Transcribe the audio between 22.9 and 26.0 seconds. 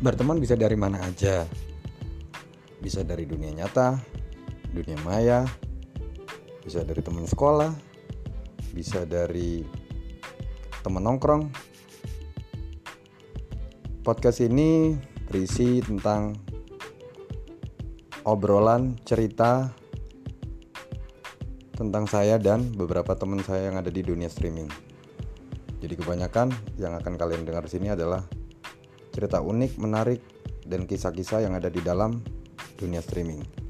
teman saya yang ada di dunia streaming. Jadi